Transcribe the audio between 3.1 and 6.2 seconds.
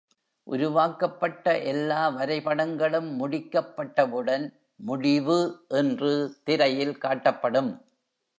முடிக்கப் பட்டவுடன் ‘முடிவு’ என்று